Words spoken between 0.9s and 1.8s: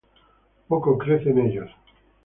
crece en ellos.